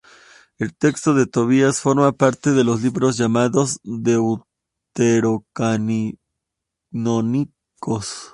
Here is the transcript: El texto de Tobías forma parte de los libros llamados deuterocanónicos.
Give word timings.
El 0.57 0.75
texto 0.75 1.13
de 1.13 1.27
Tobías 1.27 1.79
forma 1.79 2.11
parte 2.11 2.53
de 2.53 2.63
los 2.63 2.81
libros 2.81 3.17
llamados 3.17 3.79
deuterocanónicos. 3.83 6.17